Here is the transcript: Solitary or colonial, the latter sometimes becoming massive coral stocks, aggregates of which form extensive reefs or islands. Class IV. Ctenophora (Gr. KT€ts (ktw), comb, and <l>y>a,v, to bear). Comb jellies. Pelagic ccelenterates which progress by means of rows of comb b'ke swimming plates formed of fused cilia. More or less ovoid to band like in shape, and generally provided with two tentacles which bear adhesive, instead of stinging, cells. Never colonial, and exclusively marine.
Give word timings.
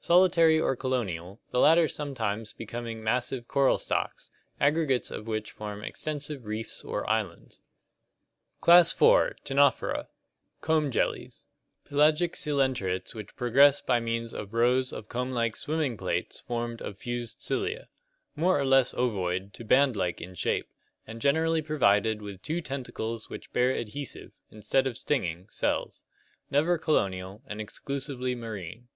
Solitary 0.00 0.60
or 0.60 0.76
colonial, 0.76 1.40
the 1.48 1.58
latter 1.58 1.88
sometimes 1.88 2.52
becoming 2.52 3.02
massive 3.02 3.48
coral 3.48 3.78
stocks, 3.78 4.30
aggregates 4.60 5.10
of 5.10 5.26
which 5.26 5.50
form 5.50 5.82
extensive 5.82 6.44
reefs 6.44 6.84
or 6.84 7.08
islands. 7.08 7.62
Class 8.60 8.92
IV. 8.92 8.98
Ctenophora 8.98 9.30
(Gr. 9.40 10.04
KT€ts 10.04 10.04
(ktw), 10.04 10.06
comb, 10.60 10.60
and 10.60 10.60
<l>y>a,v, 10.60 10.60
to 10.60 10.60
bear). 10.60 10.60
Comb 10.60 10.90
jellies. 10.90 11.46
Pelagic 11.86 12.32
ccelenterates 12.34 13.14
which 13.14 13.34
progress 13.34 13.80
by 13.80 13.98
means 13.98 14.34
of 14.34 14.52
rows 14.52 14.92
of 14.92 15.08
comb 15.08 15.32
b'ke 15.32 15.56
swimming 15.56 15.96
plates 15.96 16.38
formed 16.38 16.82
of 16.82 16.98
fused 16.98 17.40
cilia. 17.40 17.88
More 18.36 18.60
or 18.60 18.66
less 18.66 18.92
ovoid 18.92 19.54
to 19.54 19.64
band 19.64 19.96
like 19.96 20.20
in 20.20 20.34
shape, 20.34 20.68
and 21.06 21.18
generally 21.18 21.62
provided 21.62 22.20
with 22.20 22.42
two 22.42 22.60
tentacles 22.60 23.30
which 23.30 23.54
bear 23.54 23.70
adhesive, 23.72 24.32
instead 24.50 24.86
of 24.86 24.98
stinging, 24.98 25.48
cells. 25.48 26.04
Never 26.50 26.76
colonial, 26.76 27.40
and 27.46 27.58
exclusively 27.58 28.34
marine. 28.34 28.88